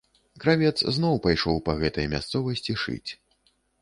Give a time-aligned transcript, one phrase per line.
[0.43, 3.11] Кравец зноў пайшоў па гэтай мясцовасці шыць.